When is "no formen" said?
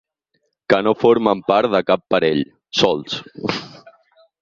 0.87-1.45